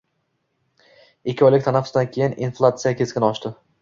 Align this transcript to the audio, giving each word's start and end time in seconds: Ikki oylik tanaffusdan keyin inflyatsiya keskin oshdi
Ikki 1.33 1.47
oylik 1.47 1.67
tanaffusdan 1.67 2.09
keyin 2.17 2.35
inflyatsiya 2.49 2.95
keskin 3.03 3.29
oshdi 3.29 3.53